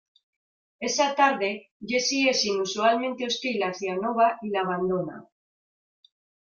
[0.79, 5.27] Esa tarde, Jesse es inusualmente hostil hacia Nova y la abandona.